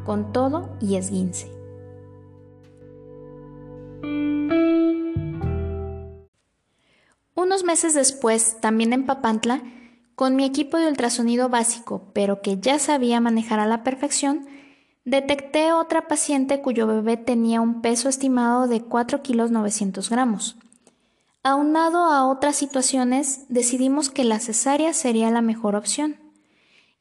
con 0.05 0.33
todo 0.33 0.77
y 0.81 0.97
esguince. 0.97 1.51
Unos 7.35 7.65
meses 7.65 7.95
después, 7.95 8.61
también 8.61 8.93
en 8.93 9.07
Papantla, 9.07 9.63
con 10.15 10.37
mi 10.37 10.45
equipo 10.45 10.77
de 10.77 10.89
ultrasonido 10.89 11.49
básico, 11.49 12.11
pero 12.13 12.43
que 12.43 12.59
ya 12.59 12.79
sabía 12.79 13.21
manejar 13.21 13.59
a 13.59 13.67
la 13.67 13.83
perfección, 13.83 14.47
detecté 15.05 15.73
otra 15.73 16.07
paciente 16.07 16.61
cuyo 16.61 16.87
bebé 16.87 17.17
tenía 17.17 17.61
un 17.61 17.81
peso 17.83 18.09
estimado 18.09 18.69
de 18.69 18.83
4 18.83 19.23
kilos 19.23 19.51
900 19.51 20.11
gramos. 20.11 20.57
Aunado 21.45 22.05
a 22.05 22.29
otras 22.29 22.55
situaciones, 22.55 23.47
decidimos 23.49 24.11
que 24.11 24.23
la 24.23 24.39
cesárea 24.39 24.93
sería 24.93 25.29
la 25.31 25.43
mejor 25.43 25.75
opción. 25.75 26.21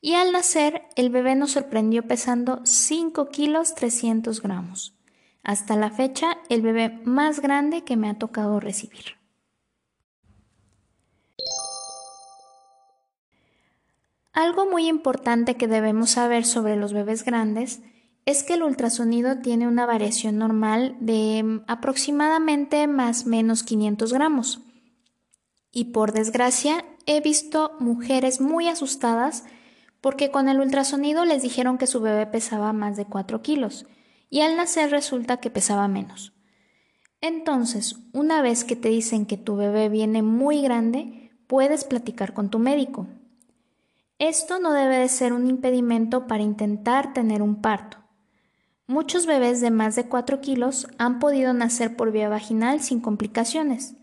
Y 0.01 0.15
al 0.15 0.31
nacer, 0.31 0.81
el 0.95 1.11
bebé 1.11 1.35
nos 1.35 1.51
sorprendió 1.51 2.07
pesando 2.07 2.61
5 2.63 3.29
kilos 3.29 3.75
300 3.75 4.41
gramos. 4.41 4.95
Hasta 5.43 5.75
la 5.75 5.91
fecha, 5.91 6.39
el 6.49 6.63
bebé 6.63 6.89
más 7.03 7.39
grande 7.39 7.83
que 7.83 7.97
me 7.97 8.09
ha 8.09 8.17
tocado 8.17 8.59
recibir. 8.59 9.17
Algo 14.33 14.65
muy 14.65 14.87
importante 14.87 15.55
que 15.55 15.67
debemos 15.67 16.11
saber 16.11 16.45
sobre 16.45 16.77
los 16.77 16.93
bebés 16.93 17.23
grandes 17.23 17.81
es 18.25 18.43
que 18.43 18.53
el 18.53 18.63
ultrasonido 18.63 19.39
tiene 19.39 19.67
una 19.67 19.85
variación 19.85 20.37
normal 20.37 20.95
de 20.99 21.43
mm, 21.43 21.63
aproximadamente 21.67 22.87
más 22.87 23.25
menos 23.25 23.63
500 23.63 24.13
gramos. 24.13 24.61
Y 25.71 25.85
por 25.85 26.11
desgracia 26.11 26.85
he 27.05 27.21
visto 27.21 27.71
mujeres 27.79 28.41
muy 28.41 28.67
asustadas 28.67 29.45
porque 30.01 30.31
con 30.31 30.49
el 30.49 30.59
ultrasonido 30.59 31.25
les 31.25 31.41
dijeron 31.41 31.77
que 31.77 31.87
su 31.87 32.01
bebé 32.01 32.25
pesaba 32.25 32.73
más 32.73 32.97
de 32.97 33.05
4 33.05 33.41
kilos 33.41 33.85
y 34.29 34.41
al 34.41 34.55
nacer 34.57 34.91
resulta 34.91 35.37
que 35.37 35.49
pesaba 35.49 35.87
menos. 35.87 36.33
Entonces, 37.21 37.97
una 38.13 38.41
vez 38.41 38.63
que 38.63 38.75
te 38.75 38.89
dicen 38.89 39.27
que 39.27 39.37
tu 39.37 39.55
bebé 39.55 39.89
viene 39.89 40.23
muy 40.23 40.61
grande, 40.61 41.31
puedes 41.47 41.83
platicar 41.83 42.33
con 42.33 42.49
tu 42.49 42.57
médico. 42.57 43.07
Esto 44.17 44.59
no 44.59 44.73
debe 44.73 44.97
de 44.97 45.07
ser 45.07 45.33
un 45.33 45.47
impedimento 45.47 46.27
para 46.27 46.43
intentar 46.43 47.13
tener 47.13 47.41
un 47.41 47.61
parto. 47.61 48.00
Muchos 48.91 49.25
bebés 49.25 49.61
de 49.61 49.71
más 49.71 49.95
de 49.95 50.09
4 50.09 50.41
kilos 50.41 50.85
han 50.97 51.19
podido 51.19 51.53
nacer 51.53 51.95
por 51.95 52.11
vía 52.11 52.27
vaginal 52.27 52.81
sin 52.81 52.99
complicaciones, 52.99 53.95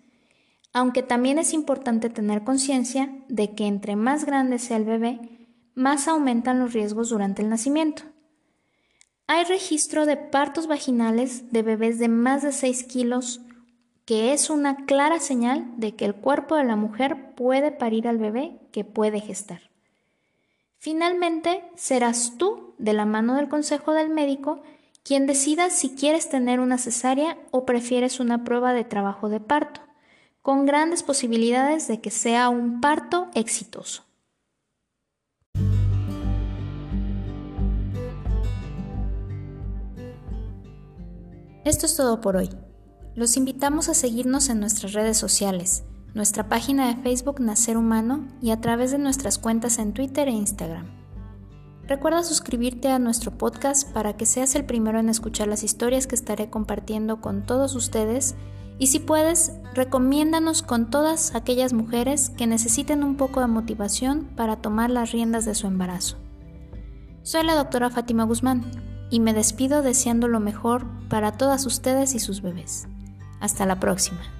aunque 0.72 1.02
también 1.02 1.38
es 1.38 1.52
importante 1.52 2.08
tener 2.08 2.42
conciencia 2.42 3.14
de 3.28 3.54
que 3.54 3.66
entre 3.66 3.96
más 3.96 4.24
grande 4.24 4.58
sea 4.58 4.78
el 4.78 4.86
bebé, 4.86 5.20
más 5.74 6.08
aumentan 6.08 6.58
los 6.58 6.72
riesgos 6.72 7.10
durante 7.10 7.42
el 7.42 7.50
nacimiento. 7.50 8.04
Hay 9.26 9.44
registro 9.44 10.06
de 10.06 10.16
partos 10.16 10.66
vaginales 10.66 11.52
de 11.52 11.62
bebés 11.62 11.98
de 11.98 12.08
más 12.08 12.40
de 12.40 12.52
6 12.52 12.84
kilos, 12.84 13.42
que 14.06 14.32
es 14.32 14.48
una 14.48 14.86
clara 14.86 15.20
señal 15.20 15.66
de 15.76 15.96
que 15.96 16.06
el 16.06 16.14
cuerpo 16.14 16.56
de 16.56 16.64
la 16.64 16.76
mujer 16.76 17.34
puede 17.34 17.72
parir 17.72 18.08
al 18.08 18.16
bebé 18.16 18.58
que 18.72 18.84
puede 18.84 19.20
gestar. 19.20 19.60
Finalmente, 20.78 21.62
serás 21.74 22.38
tú, 22.38 22.74
de 22.78 22.94
la 22.94 23.04
mano 23.04 23.34
del 23.34 23.50
consejo 23.50 23.92
del 23.92 24.08
médico, 24.08 24.62
quien 25.08 25.26
decida 25.26 25.70
si 25.70 25.94
quieres 25.94 26.28
tener 26.28 26.60
una 26.60 26.76
cesárea 26.76 27.38
o 27.50 27.64
prefieres 27.64 28.20
una 28.20 28.44
prueba 28.44 28.74
de 28.74 28.84
trabajo 28.84 29.30
de 29.30 29.40
parto, 29.40 29.80
con 30.42 30.66
grandes 30.66 31.02
posibilidades 31.02 31.88
de 31.88 32.02
que 32.02 32.10
sea 32.10 32.50
un 32.50 32.82
parto 32.82 33.28
exitoso. 33.32 34.04
Esto 41.64 41.86
es 41.86 41.96
todo 41.96 42.20
por 42.20 42.36
hoy. 42.36 42.50
Los 43.14 43.38
invitamos 43.38 43.88
a 43.88 43.94
seguirnos 43.94 44.50
en 44.50 44.60
nuestras 44.60 44.92
redes 44.92 45.16
sociales, 45.16 45.84
nuestra 46.12 46.50
página 46.50 46.86
de 46.86 47.02
Facebook 47.02 47.40
Nacer 47.40 47.78
Humano 47.78 48.28
y 48.42 48.50
a 48.50 48.60
través 48.60 48.90
de 48.90 48.98
nuestras 48.98 49.38
cuentas 49.38 49.78
en 49.78 49.94
Twitter 49.94 50.28
e 50.28 50.32
Instagram. 50.32 50.97
Recuerda 51.88 52.22
suscribirte 52.22 52.88
a 52.88 52.98
nuestro 52.98 53.30
podcast 53.30 53.90
para 53.90 54.14
que 54.14 54.26
seas 54.26 54.54
el 54.54 54.66
primero 54.66 54.98
en 54.98 55.08
escuchar 55.08 55.48
las 55.48 55.64
historias 55.64 56.06
que 56.06 56.14
estaré 56.14 56.50
compartiendo 56.50 57.22
con 57.22 57.46
todos 57.46 57.74
ustedes 57.74 58.34
y 58.78 58.88
si 58.88 58.98
puedes, 58.98 59.52
recomiéndanos 59.74 60.62
con 60.62 60.90
todas 60.90 61.34
aquellas 61.34 61.72
mujeres 61.72 62.30
que 62.30 62.46
necesiten 62.46 63.02
un 63.02 63.16
poco 63.16 63.40
de 63.40 63.46
motivación 63.46 64.28
para 64.36 64.56
tomar 64.56 64.90
las 64.90 65.12
riendas 65.12 65.46
de 65.46 65.54
su 65.54 65.66
embarazo. 65.66 66.18
Soy 67.22 67.42
la 67.44 67.54
doctora 67.54 67.88
Fátima 67.88 68.24
Guzmán 68.24 68.70
y 69.10 69.20
me 69.20 69.32
despido 69.32 69.80
deseando 69.80 70.28
lo 70.28 70.40
mejor 70.40 70.86
para 71.08 71.32
todas 71.32 71.64
ustedes 71.64 72.14
y 72.14 72.18
sus 72.18 72.42
bebés. 72.42 72.86
Hasta 73.40 73.64
la 73.64 73.80
próxima. 73.80 74.37